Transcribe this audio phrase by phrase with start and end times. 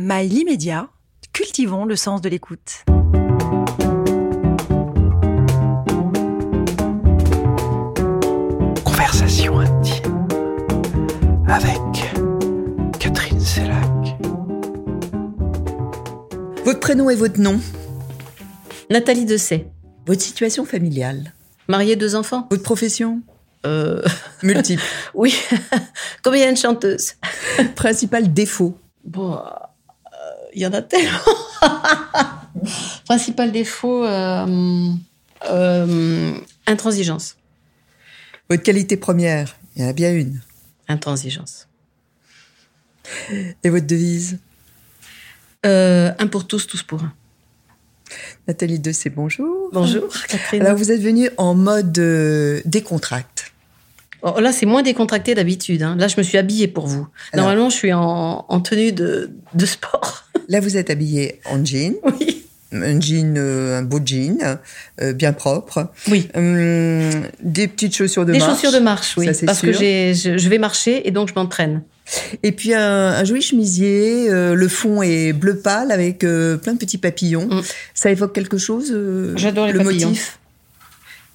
[0.00, 0.90] Mail immédiat,
[1.32, 2.84] cultivons le sens de l'écoute.
[8.84, 10.28] Conversation intime
[11.48, 11.80] avec
[13.00, 14.16] Catherine Sellac.
[16.64, 17.58] Votre prénom et votre nom?
[18.90, 19.66] Nathalie Dessay,
[20.06, 21.32] Votre situation familiale?
[21.66, 22.46] Mariée deux enfants.
[22.52, 23.20] Votre profession?
[23.66, 24.02] Euh,
[24.44, 24.80] Multiple.
[25.14, 25.34] oui,
[26.22, 27.14] combien de chanteuses
[27.74, 28.78] Principal défaut?
[29.04, 29.40] Bon,
[30.58, 31.18] il y en a tellement.
[33.04, 34.92] Principal défaut, euh,
[35.48, 36.32] euh,
[36.66, 37.36] intransigeance.
[38.50, 40.40] Votre qualité première Il y en a bien une.
[40.88, 41.68] Intransigeance.
[43.62, 44.38] Et votre devise?
[45.64, 47.12] Euh, un pour tous, tous pour un.
[48.48, 49.70] Nathalie Dessay, bonjour.
[49.72, 50.62] Bonjour, Catherine.
[50.62, 53.52] Alors vous êtes venue en mode euh, décontracte.
[54.22, 55.82] Oh, là, c'est moins décontracté d'habitude.
[55.82, 55.94] hein.
[55.98, 57.06] Là, je me suis habillée pour vous.
[57.32, 57.46] Alors.
[57.46, 60.24] Normalement, je suis en, en tenue de, de sport.
[60.48, 62.44] Là vous êtes habillée en jean, oui.
[62.72, 64.38] un jean, euh, un beau jean,
[65.02, 65.90] euh, bien propre.
[66.10, 66.28] Oui.
[66.34, 67.10] Hum,
[67.42, 68.52] des petites chaussures de Des marche.
[68.52, 69.26] chaussures de marche, oui.
[69.26, 69.80] Ça, c'est parce que sûr.
[69.80, 71.82] j'ai, je, je vais marcher et donc je m'entraîne.
[72.42, 76.72] Et puis un, un joli chemisier, euh, le fond est bleu pâle avec euh, plein
[76.72, 77.46] de petits papillons.
[77.48, 77.62] Mm.
[77.92, 80.08] Ça évoque quelque chose euh, J'adore les le papillons.
[80.08, 80.38] motif?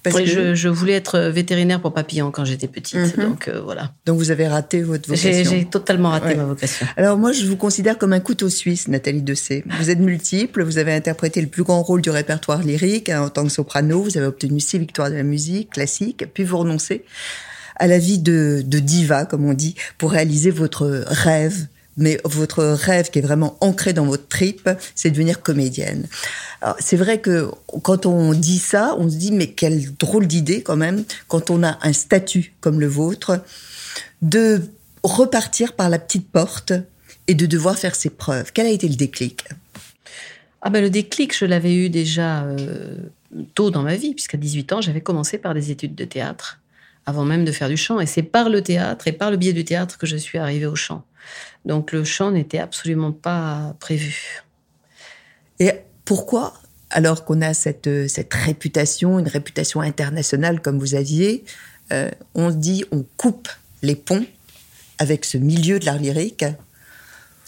[0.04, 3.24] Parce Oui, que- je, je voulais être vétérinaire pour papillons quand j'étais petite, Mhm.
[3.24, 3.92] donc euh, voilà.
[4.06, 5.30] Donc vous avez raté votre vocation.
[5.32, 6.34] J'ai j'ai totalement raté Ouais.
[6.36, 6.86] ma vocation.
[6.96, 9.64] Alors moi, je vous considère comme un couteau suisse, Nathalie Dessay.
[9.80, 13.28] Vous êtes multiple, vous avez interprété le plus grand rôle du répertoire lyrique hein, en
[13.30, 17.04] tant que soprano, vous avez obtenu six victoires de la musique classique, puis vous renoncez
[17.76, 21.66] à la vie de, de diva, comme on dit, pour réaliser votre rêve.
[21.96, 26.06] Mais votre rêve qui est vraiment ancré dans votre tripe, c'est de devenir comédienne.
[26.78, 27.50] C'est vrai que
[27.82, 31.62] quand on dit ça, on se dit mais quelle drôle d'idée quand même, quand on
[31.62, 33.40] a un statut comme le vôtre,
[34.22, 34.62] de
[35.02, 36.72] repartir par la petite porte
[37.26, 38.52] et de devoir faire ses preuves.
[38.52, 39.44] Quel a été le déclic?
[40.62, 42.96] Ah ben le déclic, je l'avais eu déjà euh,
[43.54, 46.60] tôt dans ma vie, puisqu'à 18 ans, j'avais commencé par des études de théâtre,
[47.04, 48.00] avant même de faire du chant.
[48.00, 50.66] Et c'est par le théâtre et par le biais du théâtre que je suis arrivée
[50.66, 51.04] au chant.
[51.64, 54.42] Donc le chant n'était absolument pas prévu.
[55.58, 55.70] Et
[56.04, 56.54] pourquoi,
[56.90, 61.44] alors qu'on a cette, cette réputation, une réputation internationale comme vous aviez,
[61.92, 63.48] euh, on se dit on coupe
[63.82, 64.26] les ponts
[64.98, 66.44] avec ce milieu de l'art lyrique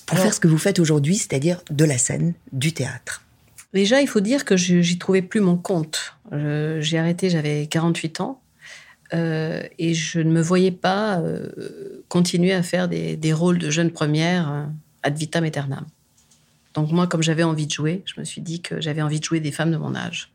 [0.07, 3.23] pour Alors- faire ce que vous faites aujourd'hui, c'est-à-dire de la scène, du théâtre?
[3.75, 6.15] Déjà, il faut dire que j'y trouvais plus mon compte.
[6.33, 8.41] J'ai arrêté, j'avais 48 ans.
[9.15, 11.49] Euh, et je ne me voyais pas euh,
[12.09, 14.65] continuer à faire des, des rôles de jeune première euh,
[15.03, 15.87] ad vitam aeternam.
[16.75, 19.25] Donc moi, comme j'avais envie de jouer, je me suis dit que j'avais envie de
[19.25, 20.31] jouer des femmes de mon âge.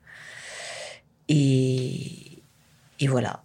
[1.30, 2.42] Et,
[3.00, 3.44] et voilà.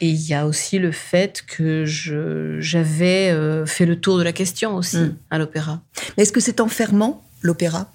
[0.00, 4.22] Et il y a aussi le fait que je- j'avais euh, fait le tour de
[4.22, 5.16] la question aussi Mm.
[5.30, 5.80] à l'opéra.
[6.16, 7.90] Mais est-ce que c'est enfermant, l'opéra?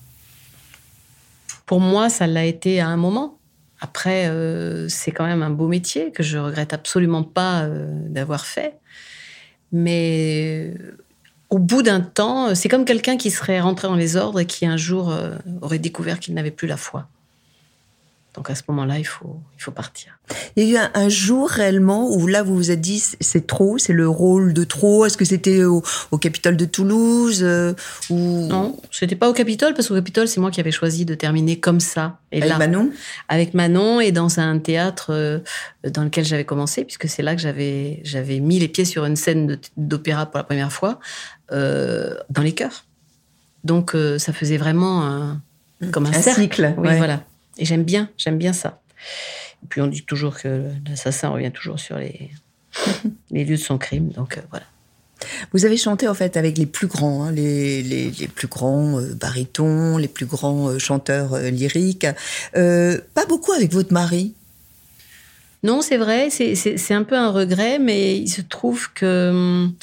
[1.65, 3.37] Pour moi, ça l'a été à un moment.
[3.81, 8.45] Après, euh, c'est quand même un beau métier que je regrette absolument pas euh, d'avoir
[8.45, 8.75] fait.
[9.71, 10.97] Mais euh,
[11.49, 14.65] au bout d'un temps, c'est comme quelqu'un qui serait rentré dans les ordres et qui
[14.65, 17.07] un jour euh, aurait découvert qu'il n'avait plus la foi.
[18.39, 20.17] Donc à ce moment-là, il faut, il faut partir.
[20.55, 23.45] Il y a eu un, un jour réellement où là vous vous êtes dit c'est-
[23.45, 25.05] trop, c'est le rôle de trop?
[25.05, 27.73] Est-ce que c'était au, au Capitole de Toulouse euh,
[28.09, 28.47] ou?
[28.47, 31.59] Non, c'était pas au Capitole parce qu'au Capitole, c'est moi qui avais choisi de terminer
[31.59, 32.19] comme ça.
[32.31, 32.91] Et avec là, Manon?
[33.27, 35.39] avec Manon et dans un théâtre euh,
[35.83, 39.17] dans lequel j'avais commencé, puisque c'est là que j'avais j'avais mis les pieds sur une
[39.17, 41.01] scène d'opéra pour la première fois,
[41.51, 42.85] euh, dans les chœurs.
[43.65, 45.41] Donc euh, ça faisait vraiment un,
[45.91, 46.39] comme un, Un cercle.
[46.41, 46.97] cycle, Oui, ouais.
[46.97, 47.23] voilà.
[47.59, 48.81] Et j'aime bien, j'aime bien ça.
[49.63, 52.31] Et puis on dit toujours que l'assassin revient toujours sur les,
[53.31, 54.65] les lieux de son crime, donc euh, voilà.
[55.51, 58.99] Vous avez chanté en fait avec les plus grands, hein, les, les, les plus grands
[59.01, 62.07] euh, barytons, les plus grands euh, chanteurs euh, lyriques.
[62.53, 64.33] Pas beaucoup avec votre mari.
[65.61, 69.73] Non, c'est vrai, c'est- un peu un regret, mais il se trouve que hum,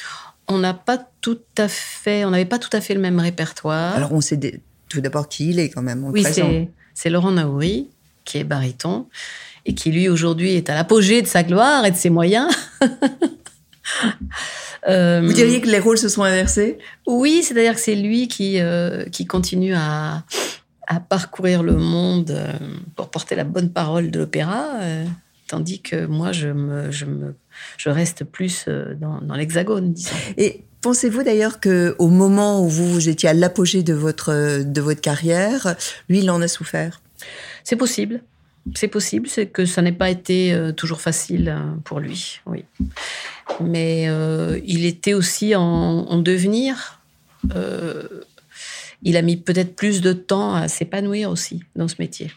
[0.48, 3.94] on n'a pas tout à fait, on n'avait pas tout à fait le même répertoire.
[3.94, 4.40] Alors on sait
[4.88, 6.02] tout d'abord qui il est quand même.
[6.04, 7.88] On oui, c'est c'est Laurent Naouri
[8.24, 9.06] qui est baryton
[9.66, 12.50] et qui lui aujourd'hui est à l'apogée de sa gloire et de ses moyens.
[14.88, 16.78] Euh, Vous diriez que les rôles se sont inversés?
[17.08, 20.22] Oui, c'est-à-dire que c'est lui qui euh, qui continue à
[20.86, 22.52] à parcourir le monde euh,
[22.94, 24.78] pour porter la bonne parole de l'opéra,
[25.48, 27.34] tandis que moi je me je me
[27.78, 28.66] je reste plus
[29.00, 30.14] dans, dans l'hexagone, disons.
[30.36, 34.80] Et pensez-vous d'ailleurs que au moment où vous, vous étiez à l'apogée de votre de
[34.80, 35.74] votre carrière,
[36.08, 37.02] lui il en a souffert?
[37.64, 38.22] C'est possible.
[38.76, 42.64] C'est possible, c'est que ça n'ait pas été euh, toujours facile euh, pour lui, oui.
[43.60, 47.00] Mais euh, il était aussi en, en devenir.
[47.54, 48.22] euh,
[49.02, 52.30] il a mis peut-être plus de temps à s'épanouir aussi dans ce métier.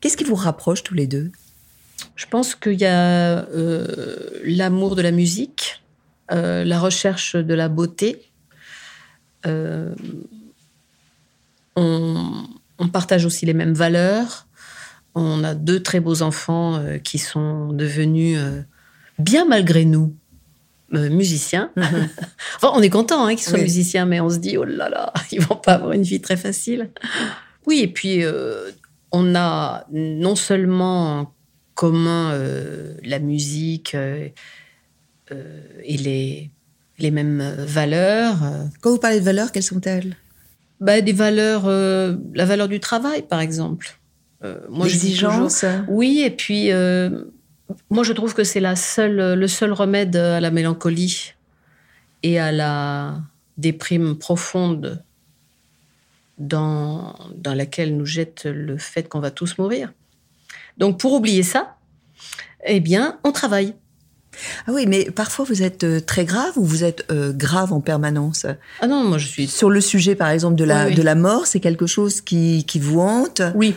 [0.00, 1.32] Qu'est-ce qui vous rapproche tous les deux?
[2.14, 3.86] Je pense qu'il y a euh,
[4.44, 5.79] l'amour de la musique,
[6.32, 8.30] euh, la recherche de la beauté.
[9.46, 9.94] Euh,
[11.74, 12.44] on,
[12.78, 14.46] on partage aussi les mêmes valeurs.
[15.14, 18.38] On a deux très beaux enfants euh, qui sont devenus,
[19.18, 20.14] bien malgré nous,
[20.92, 21.72] musiciens.
[21.76, 23.62] enfin, on est content hein, qu'ils soient Oui.
[23.64, 26.36] musiciens, mais on se dit, oh là là, ils vont pas avoir une vie très
[26.36, 26.90] facile.
[27.66, 28.22] Oui, et puis
[29.10, 31.34] on a non seulement en
[31.74, 32.38] commun
[33.02, 33.96] la musique
[35.84, 36.50] et les,
[36.98, 40.16] les mêmes valeurs, euh, Quand vous parlez de valeurs, quelles sont-elles?
[40.80, 43.98] Bah, des valeurs, euh, la valeur du travail, par exemple.
[44.42, 47.24] Euh, moi, L'exigence Oui, et puis euh,
[47.90, 51.34] moi, je trouve que c'est la seule, le seul remède à la mélancolie
[52.22, 53.20] et à la
[53.58, 55.02] déprime profonde
[56.38, 59.92] dans, dans laquelle nous jette le fait qu'on va tous mourir.
[60.78, 61.76] Donc, pour oublier ça,
[62.64, 63.74] eh bien, on travaille.
[64.66, 67.80] Ah oui, mais parfois vous êtes euh, très grave ou vous êtes euh, grave en
[67.80, 68.46] permanence?
[68.80, 69.46] Ah non, moi, je suis.
[69.48, 70.94] Sur le sujet, par exemple, de la, Oui, oui.
[70.94, 73.42] de la mort, c'est quelque chose qui, qui vous hante?
[73.54, 73.74] Oui,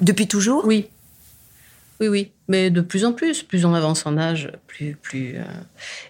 [0.00, 0.64] depuis toujours?
[0.66, 0.88] Oui.
[2.00, 2.30] Oui, oui.
[2.48, 4.96] Mais de plus en plus, plus on avance en âge, plus.
[5.00, 5.44] plus euh,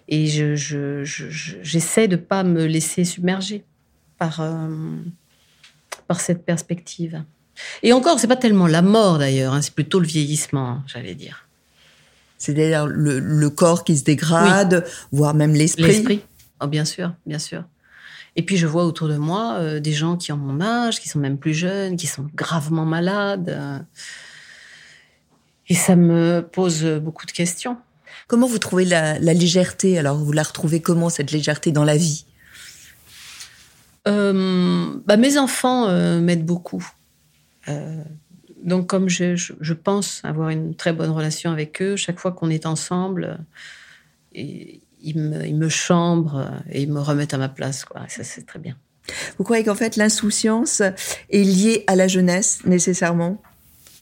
[0.08, 3.62] Et je, je, je- je- j'essaie de ne pas me laisser submerger
[4.18, 4.68] par, euh,
[6.08, 7.22] par cette perspective.
[7.84, 11.43] Et encore, c'est pas tellement la mort d'ailleurs, hein, c'est plutôt le vieillissement, j'allais dire.
[12.38, 15.84] C'est-à-dire le, le corps qui se dégrade, voire même l'esprit.
[15.84, 16.22] L'esprit.
[16.60, 17.64] Oh, bien sûr, bien sûr.
[18.36, 21.08] Et puis je vois autour de moi euh, des gens qui ont mon âge, qui
[21.08, 23.48] sont même plus jeunes, qui sont gravement malades.
[23.48, 23.78] euh,
[25.68, 27.78] et ça me pose beaucoup de questions.
[28.26, 29.98] Comment vous trouvez la, la légèreté?
[29.98, 32.26] Alors, vous la retrouvez comment, cette légèreté dans la vie?
[34.06, 35.88] Euh, bah, mes enfants
[36.20, 36.86] m'aident beaucoup.
[38.64, 42.32] Donc, comme je, je- je pense avoir une très bonne relation avec eux, chaque fois
[42.32, 43.38] qu'on est ensemble,
[44.36, 44.42] euh,
[45.02, 47.84] ils, me, ils me chambrent et ils me remettent à ma place.
[47.84, 48.02] Quoi.
[48.08, 48.76] Ça, c'est très bien.
[49.38, 50.80] Vous croyez qu'en fait, l'insouciance
[51.30, 53.40] est liée à la jeunesse, nécessairement?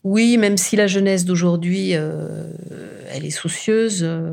[0.04, 2.52] Oui, même si la jeunesse d'aujourd'hui, euh,
[3.10, 4.32] elle est soucieuse, euh,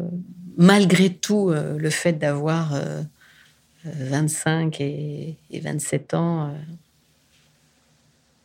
[0.57, 3.01] malgré tout, euh, le fait d'avoir euh,
[3.87, 6.53] euh, 25 et, et 27 ans,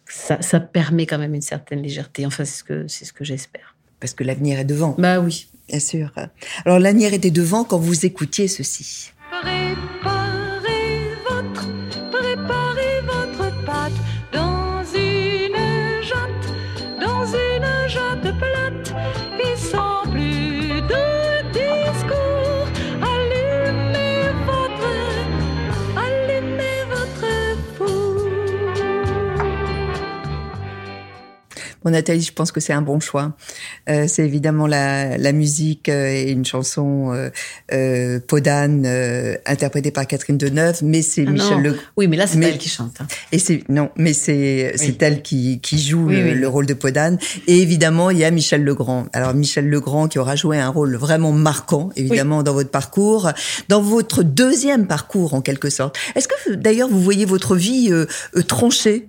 [0.07, 2.27] ça, ça permet quand même une certaine légèreté.
[2.27, 3.75] Enfin, c'est ce que, c'est ce que j'espère.
[4.01, 5.49] Parce que l'avenir est devant, Bah oui.
[5.69, 6.13] bien sûr.
[6.67, 9.13] Alors, l'avenir était devant quand vous écoutiez ceci.
[31.85, 33.35] Bon, Nathalie, je pense que c'est un bon choix.
[33.91, 37.29] Euh, c'est évidemment la, la musique euh, et une chanson euh,
[37.73, 41.59] euh, Podane euh, interprétée par Catherine Deneuve, mais c'est Ah Michel.
[41.61, 42.97] Le Oui, mais là, c'est Mais- elle qui chante.
[43.01, 43.07] hein.
[43.33, 46.35] et c'est non, mais c'est c'est elle qui qui joue Oui, le, oui.
[46.35, 47.19] le rôle de Podane.
[47.47, 49.07] Et évidemment, il y a Michel Legrand.
[49.13, 53.31] Alors Michel Legrand qui aura joué un rôle vraiment marquant, évidemment, dans votre parcours,
[53.69, 55.99] dans votre deuxième parcours en quelque sorte.
[56.15, 59.09] Est-ce que d'ailleurs vous voyez votre vie euh, euh, tranchée,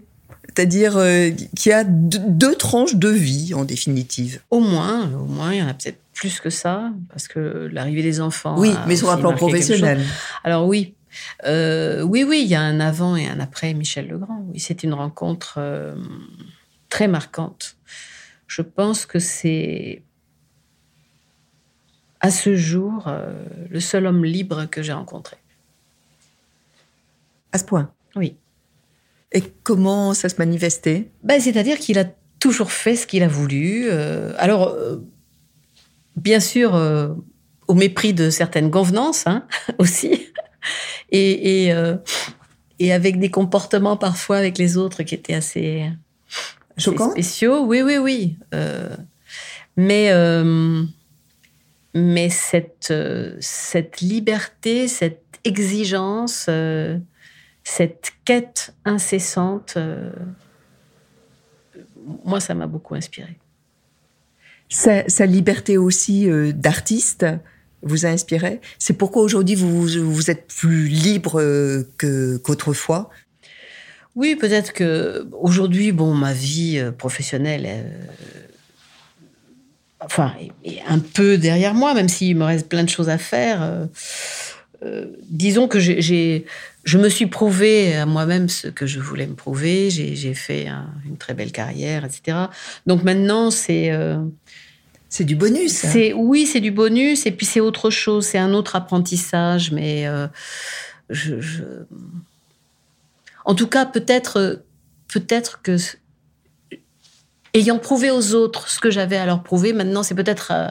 [0.55, 5.25] c'est-à-dire euh, qu'il y a deux, deux tranches de vie en définitive Au moins, au
[5.25, 8.55] moins, il y en a peut-être plus que ça, parce que l'arrivée des enfants.
[8.57, 10.01] Oui, mais sur un plan professionnel.
[10.45, 10.95] Alors oui,
[11.45, 14.45] Euh, oui, oui, il y a un avant et un après Michel Legrand.
[14.50, 15.95] Oui, c'est une rencontre euh,
[16.89, 17.77] très marquante.
[18.47, 20.03] Je pense que c'est
[22.19, 25.38] à ce jour euh, le seul homme libre que j'ai rencontré.
[27.51, 27.91] À ce point?
[28.15, 28.35] Oui.
[29.36, 31.10] Et comment ça se manifestait?
[31.24, 32.06] Ben, C'est-à-dire qu'il a
[32.39, 33.86] toujours fait ce qu'il a voulu.
[33.89, 34.98] euh, alors, euh,
[36.15, 37.10] bien sûr, euh,
[37.68, 39.46] au mépris de certaines convenances hein,
[39.77, 40.27] aussi,
[41.12, 41.74] et, et,
[42.80, 45.92] et avec des comportements parfois avec les autres qui étaient assez,
[46.77, 47.12] assez Choquants?
[47.12, 47.65] spéciaux.
[47.65, 48.38] Oui, oui, oui.
[49.75, 50.12] mais
[51.94, 52.94] mais cette,
[53.39, 56.50] cette liberté, cette exigence,
[57.65, 60.12] cette quête incessante, euh,
[62.24, 63.38] moi, ça m'a beaucoup inspiré.
[64.69, 67.25] sa, sa liberté aussi euh, d'artiste
[67.81, 73.10] vous a inspiré C'est pourquoi aujourd'hui vous, vous êtes plus libre euh, que qu'autrefois?
[74.15, 77.84] Oui, peut-être que aujourd'hui, bon, ma vie professionnelle, euh,
[80.01, 83.62] enfin, est, un peu derrière moi, même s'il me reste plein de choses à faire.
[84.84, 86.45] euh, disons que j'ai- j'ai
[86.86, 89.89] je me suis prouvé à moi-même ce que je voulais me prouver.
[89.89, 92.38] J'ai fait un- une très belle carrière, etc.
[92.88, 94.18] Donc maintenant, c'est euh,
[95.10, 95.72] C'est du bonus.
[95.74, 95.89] ça.
[95.89, 100.08] c'est oui, c'est du bonus et puis c'est autre chose, c'est un autre apprentissage, mais
[100.08, 100.27] euh,
[101.10, 101.63] je, je-
[103.46, 104.56] en tout cas peut-être euh,
[105.08, 105.77] peut-être que
[107.55, 110.67] ayant prouvé aux autres ce que j'avais à leur prouver, maintenant c'est peut-être euh,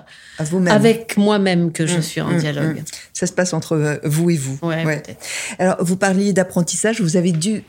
[0.71, 2.77] avec moi-même que je Mmh, suis en mmh, dialogue.
[2.81, 2.85] mmh.
[3.13, 4.59] Ça se passe entre euh, vous et vous.
[4.63, 5.01] Ouais, Ouais.
[5.03, 5.25] peut-être.
[5.59, 7.01] Alors, vous parliez d'apprentissage.
[7.01, 7.65] Vous avez dû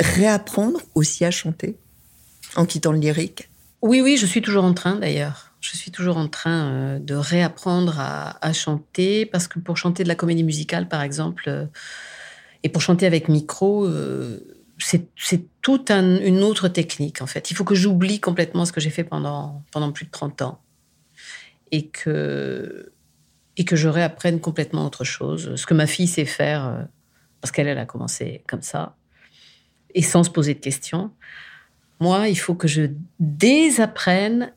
[0.00, 1.76] réapprendre aussi à chanter
[2.56, 3.48] en quittant le lyrique.
[3.82, 5.52] Oui, oui, je suis toujours en train d'ailleurs.
[5.60, 10.02] Je suis toujours en train euh, de réapprendre à, à chanter parce que pour chanter
[10.04, 11.66] de la comédie musicale, par exemple, euh,
[12.62, 14.38] et pour chanter avec micro, euh,
[14.82, 17.50] c'est toute un- une autre technique en fait.
[17.50, 20.60] Il faut que j'oublie complètement ce que j'ai fait pendant, pendant plus de 30 ans
[21.70, 22.92] et que,
[23.56, 25.54] et que je réapprenne complètement autre chose.
[25.56, 26.82] Ce que ma fille sait faire, euh,
[27.40, 28.96] parce qu'elle elle a commencé comme ça,
[29.94, 31.10] et sans se poser de questions.
[32.00, 34.52] Moi, il faut que je désapprenne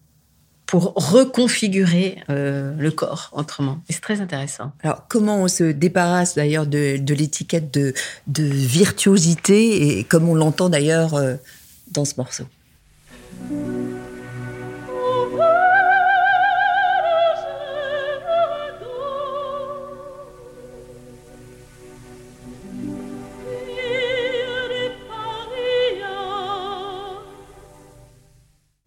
[0.74, 3.78] pour reconfigurer euh, le corps autrement.
[3.90, 4.72] Et c'est très intéressant.
[4.82, 7.94] Alors, comment on se débarrasse d'ailleurs de, de l'étiquette de,
[8.26, 11.36] de virtuosité et comme on l'entend d'ailleurs euh,
[11.92, 12.46] dans ce morceau?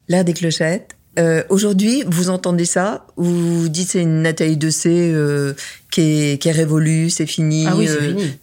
[0.09, 0.96] L'air des clochettes.
[1.19, 5.55] Euh, Aujourd'hui, vous entendez ça Vous vous dites c'est une Nathalie Dessay euh,
[5.91, 7.67] qui, est, qui est révolue, c'est fini.
[7.67, 8.37] Ah oui, c'est euh, fini.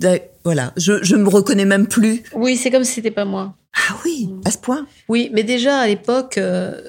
[0.44, 2.24] Voilà, je, je me reconnais même plus.
[2.34, 3.56] Oui, c'est comme si c'était pas moi.
[3.76, 6.82] Ah oui, à ce point Oui, mais déjà à l'époque, euh,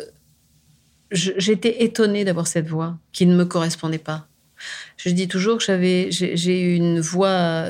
[1.12, 4.26] j'étais étonnée d'avoir cette voix qui ne me correspondait pas.
[4.96, 7.66] Je dis toujours que j'avais, j'ai eu une voix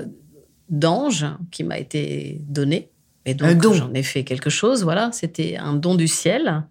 [0.70, 2.90] d'ange qui m'a été donnée.
[3.26, 3.72] Et donc don.
[3.72, 4.84] j'en ai fait quelque chose.
[4.84, 6.64] Voilà, c'était un don du ciel.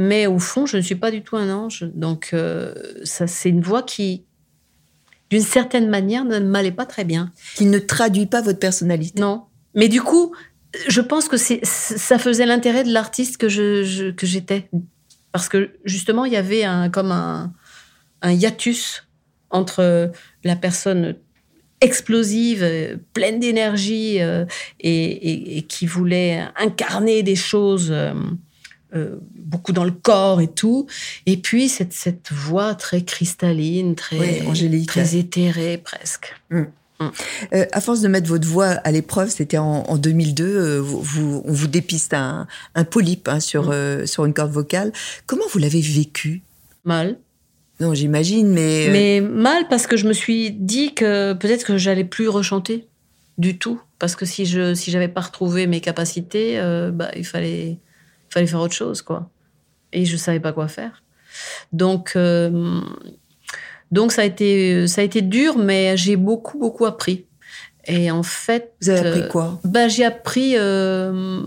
[0.00, 1.84] Mais au fond, je ne suis pas du tout un ange.
[1.94, 2.72] Donc euh,
[3.04, 4.24] ça, c'est une voix qui,
[5.28, 7.32] d'une certaine manière, ne m'allait pas très bien.
[7.56, 9.20] Qui ne traduit pas votre personnalité.
[9.20, 9.42] Non.
[9.74, 10.32] Mais du coup,
[10.86, 14.70] je pense que c'est, ça faisait l'intérêt de l'artiste que, je, je- que j'étais.
[15.32, 17.52] Parce que justement, il y avait un, comme un,
[18.22, 19.04] un hiatus
[19.50, 20.12] entre
[20.44, 21.16] la personne
[21.80, 24.44] explosive, pleine d'énergie euh,
[24.80, 28.12] et, et- et qui voulait incarner des choses euh,
[28.94, 30.86] euh, beaucoup dans le corps et tout.
[31.26, 34.88] Et puis cette, cette voix très cristalline, très, Oui, angélique.
[34.88, 36.34] très éthérée presque.
[37.52, 41.00] Euh, à force de mettre votre voix à l'épreuve, c'était en, en 2002, euh, vous,
[41.00, 44.92] vous- on vous dépiste un, un polype hein, sur, euh, sur une corde vocale.
[45.26, 46.42] Comment vous l'avez vécu?
[46.84, 47.18] Mal.
[47.78, 48.88] Non, j'imagine, mais...
[48.90, 52.88] Mais mal parce que je me suis dit que peut-être que j'allais plus rechanter
[53.38, 53.80] du tout.
[54.00, 56.60] Parce que si je si j'avais pas retrouvé mes capacités,
[56.92, 57.78] bah, il fallait,
[58.30, 59.02] fallait faire autre chose.
[59.02, 59.30] quoi.
[59.92, 61.02] Et je savais pas quoi faire.
[61.72, 62.80] Donc, euh,
[63.90, 67.26] donc ça, a été, ça a été dur, mais j'ai beaucoup, beaucoup appris.
[67.84, 68.74] Et en fait.
[68.82, 69.60] Vous avez appris euh, quoi?
[69.64, 71.42] bah, J'ai appris euh,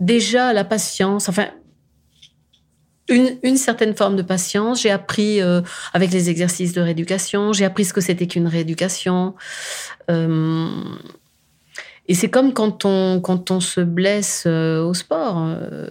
[0.00, 1.48] déjà la patience, enfin
[3.08, 4.82] une, une certaine forme de patience.
[4.82, 5.60] J'ai appris euh,
[5.92, 9.34] avec les exercices de rééducation, j'ai appris ce que c'était qu'une rééducation.
[10.10, 10.68] Euh,
[12.06, 15.36] et c'est comme quand on, quand on se blesse euh, au sport.
[15.38, 15.88] euh,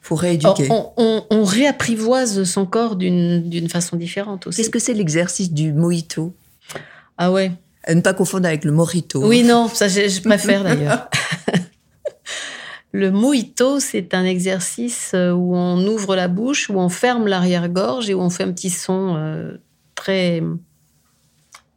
[0.00, 0.68] faut rééduquer.
[0.70, 4.58] on, on- on réapprivoise son corps d'une façon différente aussi.
[4.58, 6.34] Qu'est-ce que c'est l'exercice du mojito?
[7.18, 7.50] Ah ouais.
[7.84, 9.24] À ne pas confondre avec le morito.
[9.26, 11.08] Oui, non, ça je, je préfère d'ailleurs.
[12.92, 18.08] Le mojito, c'est un exercice euh, où on ouvre la bouche, où on ferme l'arrière-gorge
[18.08, 19.58] et où on fait un petit son euh,
[19.94, 20.42] très,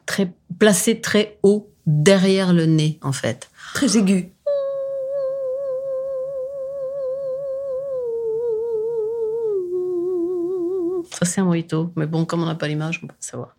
[0.05, 3.49] très placé très haut derrière le nez, en fait.
[3.73, 4.31] Très aigu.
[11.11, 11.91] Ça, c'est un mojito.
[11.95, 13.55] Mais bon, comme on n'a pas l'image, on peut pas savoir.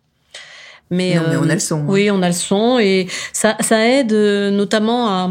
[0.89, 1.85] Mais, Non, mais on a le son, hein.
[1.87, 5.29] Oui, on a le son et ça, ça aide euh, notamment à,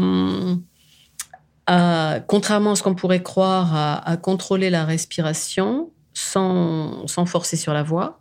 [1.67, 7.57] à, contrairement à ce qu'on pourrait croire, à, à contrôler la respiration sans, sans forcer
[7.57, 8.20] sur la voix.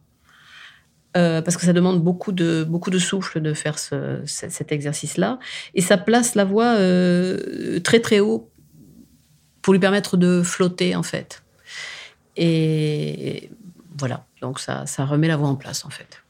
[1.17, 4.71] Euh, parce que ça demande beaucoup de, beaucoup de souffle de faire ce- ce- cet
[4.71, 5.41] exercice-là.
[5.75, 8.49] Et ça place la voix euh, très très haut
[9.61, 11.43] pour lui permettre de flotter, en fait.
[12.37, 13.51] Et
[13.99, 16.23] voilà, donc ça, ça remet la voix en place, en fait.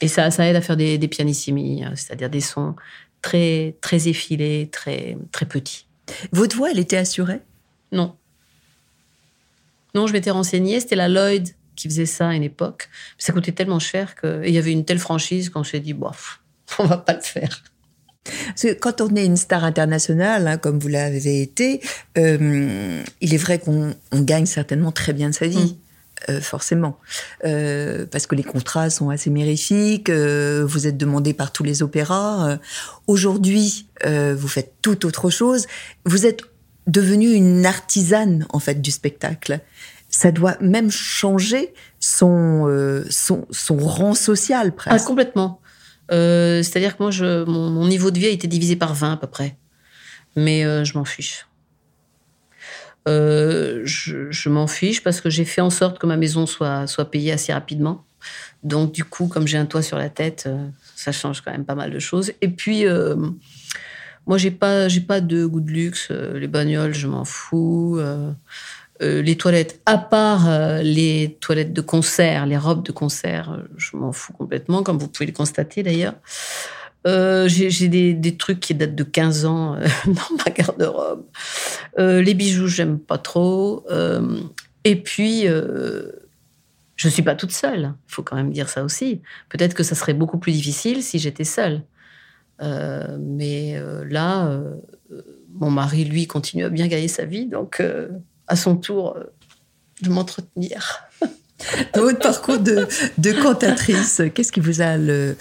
[0.00, 2.76] Et ça, ça aide à faire des, des pianissimi, euh, c'est-à-dire des sons
[3.22, 5.86] très, très effilés, très, très petits.
[6.30, 7.40] Votre voix, elle était assurée?
[7.90, 8.14] Non.
[9.96, 12.88] Non, je m'étais renseignée, c'était la Lloyd qui faisait ça à une époque.
[13.16, 15.94] Ça coûtait tellement cher que et il y avait une telle franchise qu'on s'est dit,
[15.94, 16.40] bof,
[16.78, 17.62] on va pas le faire.
[18.48, 21.80] Parce que quand on est une star internationale, hein, comme vous l'avez été,
[22.18, 25.78] euh, il est vrai qu'on on gagne certainement très bien de sa vie.
[26.28, 26.98] euh, forcément,
[27.44, 30.10] Euh, parce que les contrats sont assez mérifiques.
[30.10, 32.58] euh, vous êtes demandé par tous les opéras.
[33.06, 35.66] Aujourd'hui, vous faites tout autre chose.
[36.04, 36.42] Vous êtes
[36.88, 39.60] devenue une artisane en fait du spectacle.
[40.10, 45.06] Ça doit même changer son euh, son, son rang social Ah, presque.
[45.06, 45.60] complètement.
[46.10, 49.12] Euh, C'est-à-dire que moi, je, mon, mon niveau de vie a été divisé par 20
[49.12, 49.56] à peu près.
[50.36, 51.46] Mais euh, je m'en fiche.
[53.06, 57.10] Je je m'en fiche parce que j'ai fait en sorte que ma maison soit, soit
[57.10, 58.04] payée assez rapidement.
[58.62, 60.48] Donc, du coup, comme j'ai un toit sur la tête,
[60.96, 62.32] ça change quand même pas mal de choses.
[62.42, 62.84] Et puis,
[64.26, 66.10] moi, j'ai pas, j'ai pas de goût de luxe.
[66.10, 67.98] Les bagnoles, je m'en fous.
[69.00, 73.62] Euh, les toilettes, à part euh, les toilettes de concert, les robes de concert, euh,
[73.76, 76.14] je m'en fous complètement, comme vous pouvez le constater d'ailleurs.
[77.04, 79.76] J'ai des, trucs qui datent de 15 ans
[80.06, 81.24] dans ma garde-robe.
[81.96, 83.86] Les bijoux, j'aime pas trop.
[84.84, 87.94] Et puis, je suis pas toute seule.
[88.08, 89.22] Il faut quand même dire ça aussi.
[89.48, 91.82] Peut-être que ça serait beaucoup plus difficile si j'étais seule.
[92.60, 94.60] Mais là,
[95.54, 97.80] mon mari, lui, continue à bien gagner sa vie, donc
[98.48, 99.24] à son tour euh,
[100.02, 101.04] de m'entretenir.
[101.92, 102.86] Dans votre parcours de,
[103.18, 105.36] de cantatrice, qu'est-ce qui vous a le,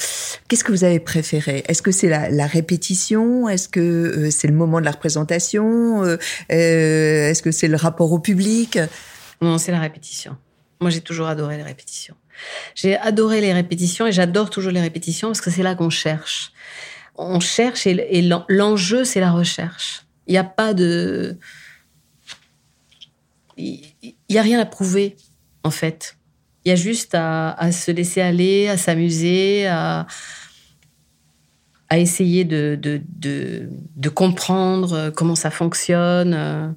[0.48, 1.64] qu'est-ce que vous avez préféré?
[1.68, 3.48] Est-ce que c'est la, la répétition?
[3.48, 6.04] Est-ce que euh, c'est le moment de la représentation?
[6.04, 6.18] Euh,
[6.50, 8.80] Est-ce que c'est le rapport au public?
[9.42, 10.36] Non, c'est la répétition.
[10.82, 12.16] Moi, j'ai toujours adoré les répétitions.
[12.74, 16.52] J'ai adoré les répétitions et j'adore toujours les répétitions parce que c'est là qu'on cherche.
[17.16, 20.04] On cherche et, et l'en- l'enjeu, c'est la recherche.
[20.28, 21.38] Il n'y a pas de.
[23.58, 25.16] Il n'y a rien à prouver,
[25.64, 26.18] en fait.
[26.66, 30.06] Il y a juste à, se laisser aller, à s'amuser, à,
[31.92, 33.02] essayer de, de,
[33.96, 36.34] de, comprendre comment ça fonctionne.
[36.34, 36.68] euh.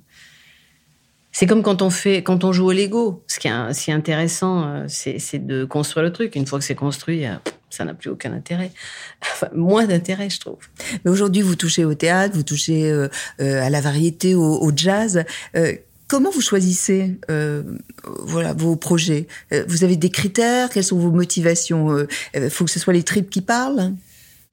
[1.33, 3.25] C'est comme quand on fait, quand on joue au Lego.
[3.27, 6.37] Ce qui est, ce qui est intéressant, euh, c'est de construire le truc.
[6.37, 7.35] Une fois que c'est construit, euh,
[7.71, 8.73] ça n'a plus aucun intérêt.
[9.55, 10.59] Moins d'intérêt, je trouve.
[11.05, 13.09] Mais aujourd'hui, vous touchez au théâtre, vous touchez euh,
[13.41, 15.25] euh, à la variété, au, jazz.
[15.57, 15.75] Euh,
[16.11, 17.63] comment vous choisissez euh,
[18.05, 19.29] voilà vos projets?
[19.53, 20.69] Euh, Vous avez des critères?
[20.69, 22.05] Quelles sont vos motivations?
[22.35, 23.95] Il faut que ce soit les tripes qui parlent?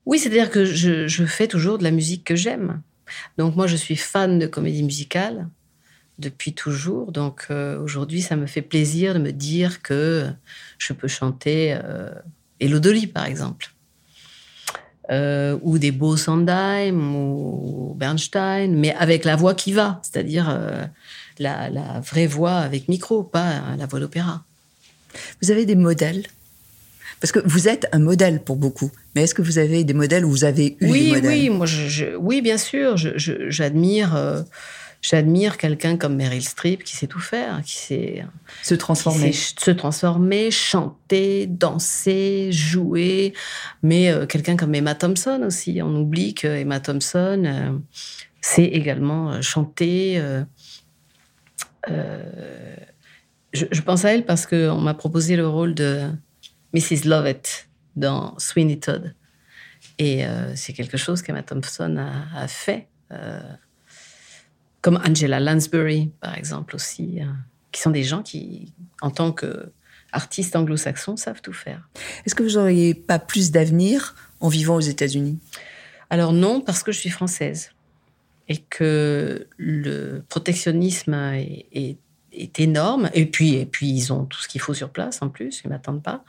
[0.05, 2.81] Oui, c'est-à-dire que je, fais toujours de la musique que j'aime.
[3.39, 5.49] Donc moi, je suis fan de comédie musicale
[6.19, 7.11] depuis toujours.
[7.11, 10.27] Donc euh, aujourd'hui, ça me fait plaisir de me dire que
[10.77, 12.11] je peux chanter euh,
[12.59, 13.73] Hello Dolly, par exemple.
[15.09, 20.85] Euh, ou des Beaux Sondheim ou Bernstein, mais avec la voix qui va, c'est-à-dire euh,
[21.39, 24.43] la, la vraie voix avec micro, pas la voix d'opéra.
[25.41, 26.25] Vous avez des modèles?
[27.19, 28.91] Parce que vous êtes un modèle pour beaucoup.
[29.15, 31.25] Mais est-ce que vous avez des modèles ou vous avez eu des Oui, modèles?
[31.25, 32.95] oui, moi, je, je- oui, bien sûr.
[32.97, 34.43] J'admire, euh,
[35.01, 38.23] j'admire quelqu'un comme Meryl Streep qui sait tout faire, qui sait,
[38.61, 39.31] Se transformer.
[39.33, 43.33] sait se transformer, chanter, danser, jouer.
[43.81, 45.81] Mais euh, quelqu'un comme Emma Thompson aussi.
[45.81, 47.71] On oublie que Emma Thompson euh,
[48.41, 50.21] sait également chanter.
[51.89, 52.75] Euh,
[53.53, 56.09] je, je pense à elle parce qu'on m'a proposé le rôle de
[56.73, 57.05] Mrs.
[57.05, 59.15] Lovett dans Sweeney Todd.
[59.99, 62.87] Et euh, c'est quelque chose qu'Emma Thompson a, a fait.
[63.11, 63.39] euh,
[64.81, 67.19] comme Angela Lansbury, par exemple, aussi,
[67.71, 71.89] qui sont des gens qui, en tant qu'artistes anglo-saxons, savent tout faire.
[72.25, 75.39] Est-ce que vous n'auriez pas plus d'avenir en vivant aux États-Unis?
[76.09, 77.71] Alors non, parce que je suis française
[78.49, 81.97] et que le protectionnisme est, est-
[82.33, 83.09] est énorme.
[83.15, 85.69] Et puis, et puis ils ont tout ce qu'il faut sur place en plus, ils
[85.69, 86.23] m'attendent pas.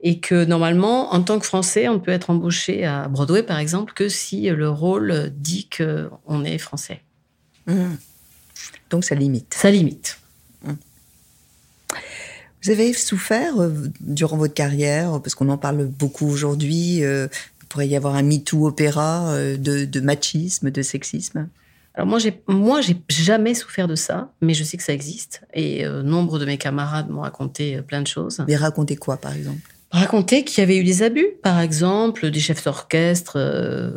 [0.00, 3.58] Et que normalement, en tant que Français, on ne peut être embauché à Broadway, par
[3.58, 7.02] exemple, que si le rôle dit qu'on est français.
[7.66, 7.96] Mmh.
[8.88, 9.52] Donc ça limite.
[9.54, 10.18] Ça limite.
[12.62, 17.28] Vous avez souffert euh, durant votre carrière, parce qu'on en parle beaucoup aujourd'hui, euh,
[17.66, 21.48] il pourrait y avoir un MeToo opéra euh, de, de machisme, de sexisme.
[21.94, 25.42] Alors moi, j'ai moi j'ai jamais souffert de ça, mais je sais que ça existe.
[25.52, 28.44] Et euh, nombre de mes camarades m'ont raconté euh, plein de choses.
[28.46, 29.62] Mais racontez quoi, par exemple?
[29.90, 33.96] Raconter qu'il y avait eu des abus, par exemple, des chefs d'orchestre euh,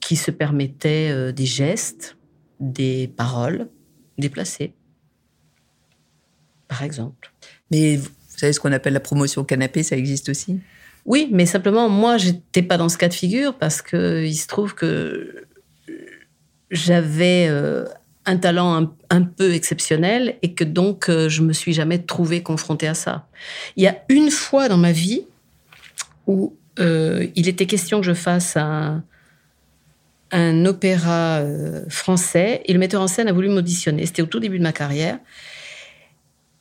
[0.00, 2.16] qui se permettaient euh, des gestes,
[2.58, 3.68] des paroles
[4.18, 4.72] déplacées,
[6.66, 7.32] par exemple.
[7.70, 10.58] Mais vous savez ce qu'on appelle la promotion canapé, ça existe aussi?
[11.06, 14.46] Oui, mais simplement, moi, j'étais pas dans ce cas de figure parce que il se
[14.46, 15.46] trouve que
[16.70, 17.84] j'avais euh,
[18.26, 22.86] un talent un, peu exceptionnel et que donc euh, je me suis jamais trouvée confrontée
[22.86, 23.26] à ça.
[23.76, 25.22] Il y a une fois dans ma vie
[26.26, 29.02] où euh, il était question que je fasse un,
[30.30, 31.42] un opéra
[31.88, 34.06] français et le metteur en scène a voulu m'auditionner.
[34.06, 35.18] C'était au tout début de ma carrière.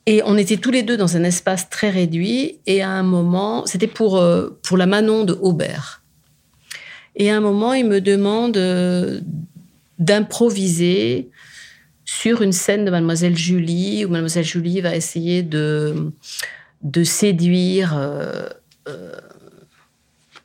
[0.09, 2.61] Et on était tous les deux dans un espace très réduit.
[2.65, 6.03] Et à un moment, c'était pour, euh, pour la Manon de Aubert.
[7.15, 9.21] Et à un moment, il me demande euh,
[9.99, 11.29] d'improviser
[12.05, 16.11] sur une scène de Mademoiselle Julie, où Mademoiselle Julie va essayer de,
[16.81, 18.49] de séduire euh,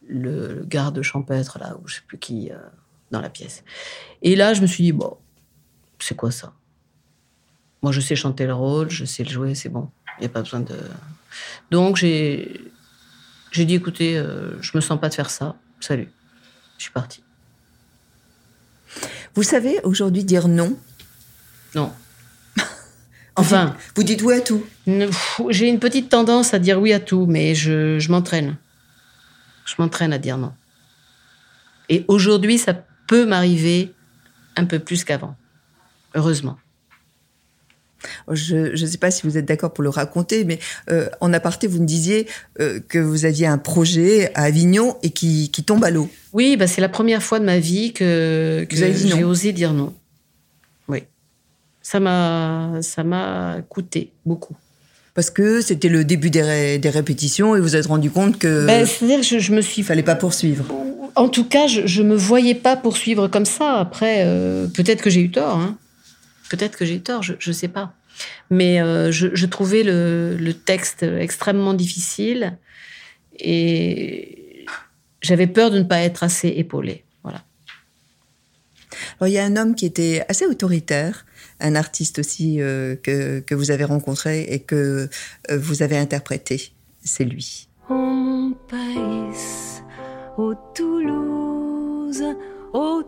[0.07, 2.51] le, garde champêtre, là, ou je sais plus qui,
[3.11, 3.65] dans la pièce.
[4.21, 5.17] Et là, je me suis dit, bon,
[5.99, 6.53] c'est quoi ça?
[7.85, 9.91] Moi, je sais chanter le rôle, je sais le jouer, c'est bon.
[10.17, 10.75] Il n'y a pas besoin de.
[11.71, 12.63] Donc, j'ai
[13.51, 15.55] j'ai dit, écoutez, euh, je me sens pas de faire ça.
[15.81, 16.09] Salut.
[16.79, 17.23] Je suis partie.
[19.35, 20.79] Vous savez aujourd'hui dire non?
[21.75, 21.93] Non.
[23.37, 24.65] Enfin, Vous dites oui à tout.
[25.51, 28.57] j'ai une petite tendance à dire oui à tout, mais je, je m'entraîne.
[29.67, 30.55] Je m'entraîne à dire non.
[31.91, 32.73] Et aujourd'hui, ça
[33.07, 33.93] peut m'arriver
[34.57, 35.37] un peu plus qu'avant.
[36.15, 36.57] Heureusement.
[38.31, 40.59] Je ne sais pas si vous êtes d'accord pour le raconter, mais
[40.91, 42.27] euh, en aparté, vous me disiez
[42.61, 46.09] euh, que vous aviez un projet à Avignon et qui, qui tombe à l'eau.
[46.33, 49.93] Oui, bah, c'est la première fois de ma vie que, j'ai osé dire non.
[50.89, 51.05] Oui.
[51.83, 54.57] Ça m'a, ça m'a coûté beaucoup.
[55.15, 58.37] Parce que c'était le début des, ré- des répétitions et vous vous êtes rendu compte
[58.39, 60.65] que Ben, C'est-à-dire que je, je me suis il fallait pas poursuivre.
[61.15, 63.75] En tout cas, je, je me voyais pas poursuivre comme ça.
[63.79, 65.57] Après, euh, peut-être que j'ai eu tort.
[65.59, 65.77] hein.
[66.55, 67.95] Peut-être que j'ai tort, je ne sais pas.
[68.51, 72.57] Mais euh, je, je trouvais le, le texte extrêmement difficile
[73.41, 74.67] et
[75.21, 77.03] j'avais peur de ne pas être assez épaulée.
[77.25, 77.43] Voilà.
[79.19, 81.27] Alors, il y a un homme qui était assez autoritaire,
[81.59, 85.09] un artiste aussi euh, que, que vous avez rencontré et que
[85.51, 86.73] euh, vous avez interprété.
[87.03, 87.69] C'est lui.
[87.91, 89.83] Au pays,
[90.37, 92.25] au Toulouse,
[92.73, 93.03] au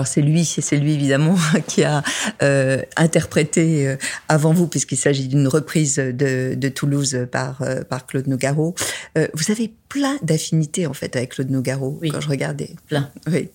[0.00, 1.36] Alors c'est lui, c'est lui évidemment
[1.66, 2.02] qui a
[2.42, 3.96] euh, interprété euh,
[4.28, 8.74] avant vous, puisqu'il s'agit d'une reprise de, de Toulouse par, euh, par Claude Nougaro.
[9.18, 12.08] Euh, vous avez plein d'affinités en fait avec Claude Nougaro Oui.
[12.08, 12.70] quand je regardais.
[12.88, 13.10] Plein.
[13.30, 13.50] Oui.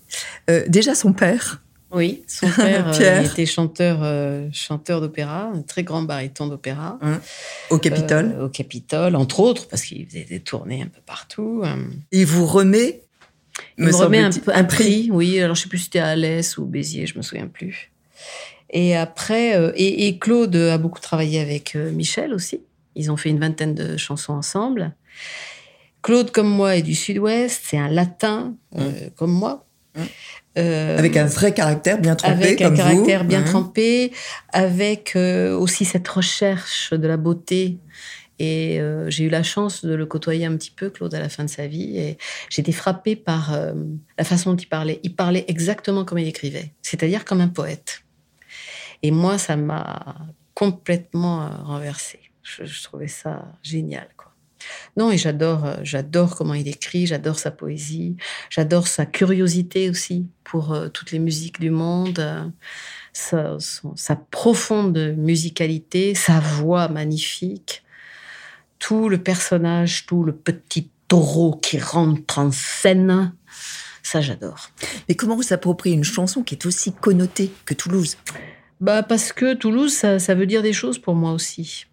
[0.51, 1.63] Euh, déjà son père.
[1.91, 3.23] Oui, son père Pierre.
[3.23, 6.99] il était chanteur, euh, chanteur d'opéra, un très grand baryton d'opéra.
[7.71, 8.35] Au Capitole.
[8.37, 11.63] Euh, au Capitole, entre autres, parce qu'il faisait des tournées un peu partout.
[12.11, 13.01] Il vous remet,
[13.77, 15.39] Il me remet un, un prix, oui.
[15.39, 17.91] Alors, je sais plus si c'était à Alès ou Béziers, je me souviens plus.
[18.69, 22.61] Et après, euh, et, et Claude a beaucoup travaillé avec euh, Michel aussi.
[22.95, 24.93] Ils ont fait une vingtaine de chansons ensemble.
[26.01, 27.61] Claude, comme moi, est du Sud-Ouest.
[27.65, 29.65] C'est un latin, euh, comme moi.
[29.95, 30.01] Mm.
[30.57, 33.27] Euh, avec un vrai caractère bien trempé avec comme un caractère vous.
[33.27, 33.45] bien Mhm.
[33.45, 34.11] trempé,
[34.53, 37.77] avec euh, aussi cette recherche de la beauté.
[38.39, 41.29] Et euh, j'ai eu la chance de le côtoyer un petit peu, Claude, à la
[41.29, 41.97] fin de sa vie.
[41.97, 42.17] Et
[42.49, 43.73] j'ai été frappée par euh,
[44.17, 44.99] la façon dont il parlait.
[45.03, 48.03] Il parlait exactement comme il écrivait, c'est-à-dire comme un poète.
[49.03, 50.15] Et moi, ça m'a
[50.53, 52.19] complètement euh, renversée.
[52.43, 54.31] Je, trouvais ça génial, quoi.
[54.97, 58.17] Non, et j'adore, j'adore comment il écrit, j'adore sa poésie,
[58.49, 62.51] j'adore sa curiosité aussi pour toutes les musiques du monde,
[63.13, 63.57] sa
[64.31, 67.84] profonde musicalité, sa voix magnifique,
[68.79, 73.33] tout le personnage, tout le petit taureau qui rentre en scène.
[74.03, 74.69] Ça, j'adore.
[75.09, 78.17] Mais comment vous s'appropriez une chanson qui est aussi connotée que Toulouse?
[78.81, 81.85] Bah parce que Toulouse, ça, ça veut dire des choses pour moi aussi.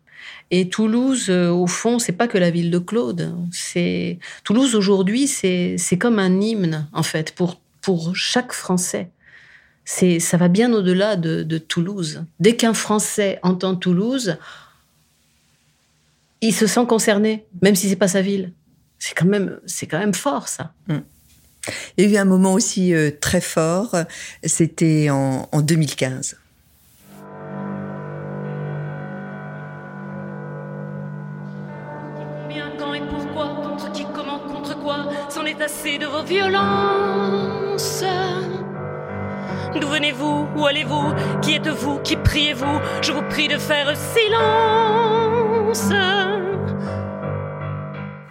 [0.51, 3.35] Et Toulouse, euh, au fond, c'est pas que la ville de Claude.
[3.51, 9.11] C'est Toulouse aujourd'hui, c'est c'est comme un hymne en fait pour pour chaque Français.
[9.85, 12.25] C'est ça va bien au-delà de, de Toulouse.
[12.41, 14.37] Dès qu'un Français entend Toulouse,
[16.43, 18.53] il se sent concerné, même si c'est pas sa ville.
[18.99, 20.75] C'est quand même c'est quand même fort ça.
[21.97, 23.95] Il y a eu un moment aussi euh, très fort,
[24.43, 26.37] c'était en, en 2015.
[32.17, 38.05] Combien, quand et pourquoi, contre qui, comment, contre quoi, c'en est assez de vos violences.
[39.81, 42.81] D'où venez-vous Où allez-vous Qui êtes-vous Qui priez-vous?
[43.03, 45.32] Je vous prie de faire silence.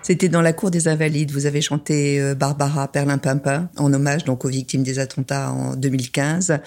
[0.02, 1.32] C'était dans la cour des Invalides.
[1.32, 6.60] Vous avez chanté euh, Barbara Perlin-Pimpin en hommage donc aux victimes des attentats en 2015.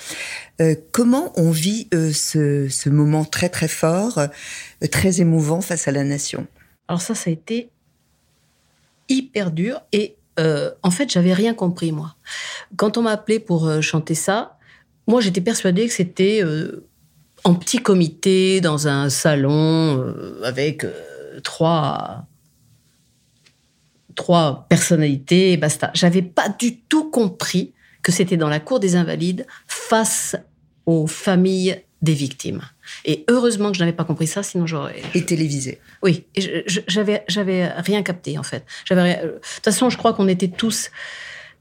[0.61, 4.27] Euh, comment on vit euh, ce, ce moment très très fort, euh,
[4.91, 6.47] très émouvant face à la nation?
[6.89, 7.71] Alors ça, ça a été
[9.09, 12.17] hyper dur et euh, en fait, j'avais rien compris, moi.
[12.77, 14.59] Quand on m'a appelé pour euh, chanter ça,
[15.07, 16.85] moi, j'étais persuadée que c'était euh,
[17.45, 22.27] en petit comité, dans un salon, euh, avec euh, trois,
[24.15, 25.91] trois personnalités, et basta.
[25.95, 30.37] J'avais pas du tout compris que c'était dans la cour des Invalides, face
[30.87, 32.61] aux familles des victimes.
[33.05, 35.01] Et heureusement que je n'avais pas compris ça, sinon j'aurais...
[35.15, 35.81] Et télévisé.
[36.03, 36.27] Oui,
[36.87, 38.65] j'avais j'avais rien capté en fait.
[38.85, 40.91] J'avais euh, de toute façon, je crois qu'on était tous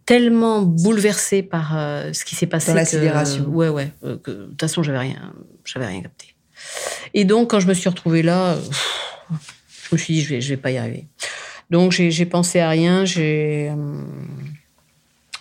[0.06, 2.72] tellement bouleversés par euh, ce qui s'est passé.
[2.72, 3.46] Dans la que- sidération.
[3.46, 3.92] Ouais, ouais.
[4.04, 5.34] euh, que, de toute façon, j'avais rien,
[5.66, 6.36] j'avais rien capté.
[7.14, 8.62] Et donc, quand je me suis retrouvée là, euh,
[9.90, 11.08] je me suis dit, je vais, je vais pas y arriver.
[11.70, 13.06] Donc, j'ai pensé à rien.
[13.06, 13.72] J'ai,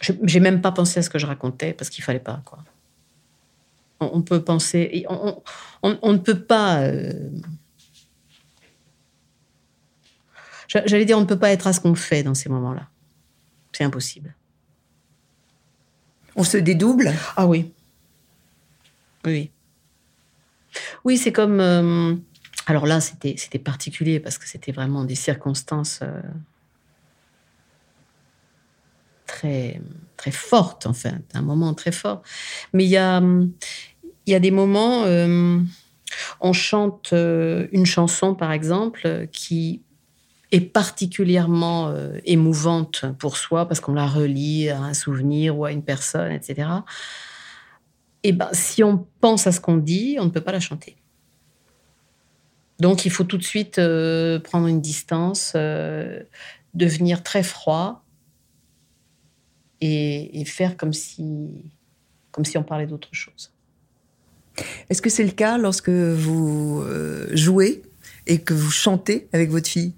[0.01, 2.59] je- j'ai même pas pensé à ce que je racontais parce qu'il fallait pas quoi.
[4.01, 5.41] On, on peut penser, on,
[5.83, 6.83] on- on- ne peut pas.
[10.69, 12.89] j'a- J'allais dire, on ne peut pas être à ce qu'on fait dans ces moments-là.
[13.73, 14.35] C'est impossible.
[16.37, 17.13] On se dédouble.
[17.37, 17.73] Ah oui.
[19.25, 19.51] Oui,
[21.05, 21.19] oui.
[21.19, 21.61] C'est comme.
[21.61, 22.15] euh,
[22.67, 26.21] alors là, c'était c'était particulier parce que c'était vraiment des circonstances euh,
[29.27, 29.81] très
[30.17, 32.23] très fortes, enfin, un moment très fort.
[32.73, 33.23] Mais il y a
[34.27, 35.05] y a des moments.
[35.05, 35.61] euh,
[36.41, 39.81] on chante une chanson, par exemple, qui
[40.53, 45.73] est particulièrement euh, émouvante pour soi parce qu'on la relie à un souvenir ou à
[45.73, 46.69] une personne, etc.
[48.23, 50.97] Et ben, si on pense à ce qu'on dit, on ne peut pas la chanter.
[52.79, 56.23] Donc, il faut tout de suite euh, prendre une distance, euh,
[56.75, 58.05] devenir très froid
[59.81, 61.65] et, et faire comme si,
[62.31, 63.53] comme si on parlait d'autre chose.
[64.91, 66.85] Est-ce que c'est le cas lorsque vous
[67.31, 67.83] jouez
[68.27, 69.95] et que vous chantez avec votre fille?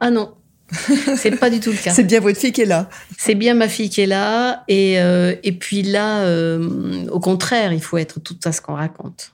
[0.00, 0.34] Ah non,
[0.70, 1.90] c'est pas du tout le cas.
[1.94, 2.88] C'est bien votre fille qui est là.
[3.16, 4.64] C'est bien ma fille qui est là.
[4.68, 8.74] Et, euh, et puis là, euh, au contraire, il faut être tout à ce qu'on
[8.74, 9.32] raconte.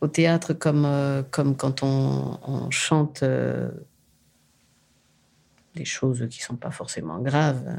[0.00, 3.24] Au théâtre, comme, euh, comme quand on, on chante
[5.78, 7.76] des choses qui sont pas forcément graves, euh,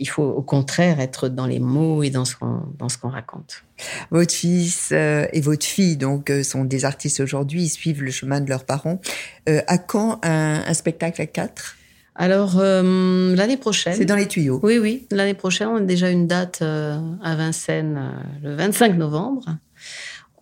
[0.00, 3.10] il faut au contraire être dans les mots et dans ce qu'on dans ce qu'on
[3.10, 3.62] raconte.
[4.10, 8.10] Votre fils euh, et votre fille donc euh, sont des artistes aujourd'hui, ils suivent le
[8.10, 9.00] chemin de leurs parents.
[9.48, 11.76] Euh, à quand un, un spectacle à quatre?
[12.16, 13.94] Alors, euh, l'année prochaine.
[13.94, 14.58] C'est dans les tuyaux.
[14.62, 15.06] Oui, oui.
[15.10, 19.44] L'année prochaine, on a déjà une date euh, à Vincennes le 25 novembre.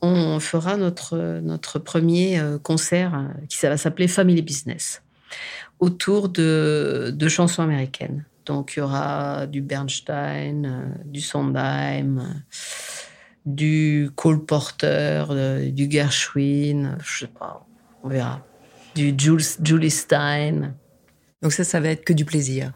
[0.00, 5.02] On fera notre, notre premier concert qui ça va s'appeler Family Business
[5.80, 8.24] autour de, de chansons américaines.
[8.48, 12.40] Donc, il y aura du Bernstein, euh, du Sondheim, euh,
[13.44, 17.66] du Cole Porter, euh, du Gershwin, je sais pas,
[18.02, 18.42] on verra.
[18.94, 20.74] Du Julie Stein.
[21.42, 22.72] Donc ça, ça va être que du plaisir.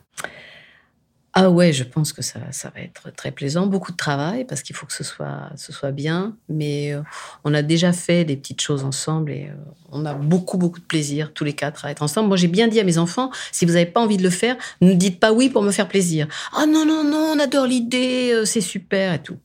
[1.35, 3.67] Ah ouais, je pense que ça, ça va être très plaisant.
[3.67, 6.37] Beaucoup de travail parce qu'il faut que ce soit, ce soit bien.
[6.51, 7.01] Mais euh,
[7.45, 9.55] on a déjà fait des petites choses ensemble et euh,
[9.91, 12.29] on a beaucoup, beaucoup de plaisir tous les quatre à être ensemble.
[12.29, 14.57] Moi, j'ai bien dit à mes enfants, si vous n'avez pas envie de le faire,
[14.83, 16.29] ne dites pas oui pour me faire plaisir.
[16.55, 19.39] Ah non, non, non, on adore l'idée, euh, c'est super et tout.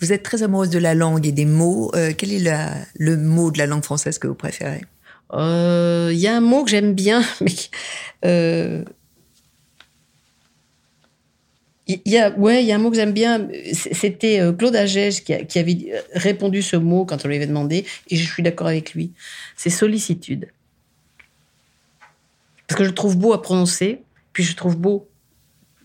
[0.00, 1.90] Vous êtes très amoureuse de la langue et des mots.
[1.94, 4.82] Euh, quel est la- le mot de la langue française que vous préférez?
[5.32, 7.52] Euh, Il y a un mot que j'aime bien, mais
[8.24, 8.84] euh,
[11.86, 13.48] il y a, ouais, il y a un mot que j'aime bien.
[13.72, 17.86] C'était euh, Claude Agege qui avait euh, répondu ce mot quand on lui avait demandé,
[18.08, 19.12] et je suis d'accord avec lui.
[19.56, 20.48] C'est sollicitude.
[22.66, 25.08] Parce que je le trouve beau à prononcer, puis je trouve beau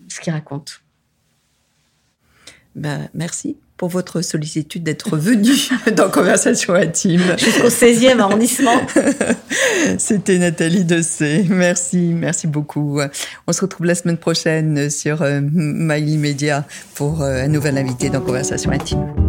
[0.08, 0.82] ce qu'il raconte.
[2.76, 5.50] ben, Merci pour votre sollicitude d'être venu
[5.96, 7.24] dans Conversation intime.
[7.36, 8.80] Jusqu'au 16e arrondissement.
[9.98, 11.48] C'était Nathalie Dessay.
[11.50, 13.02] Merci, merci beaucoup.
[13.48, 16.64] On se retrouve la semaine prochaine sur euh, Media
[16.94, 19.21] pour euh, un nouvel invité dans Conversation intime.